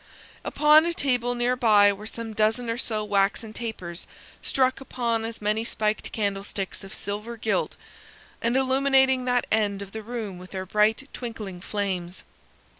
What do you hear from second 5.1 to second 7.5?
as many spiked candlesticks of silver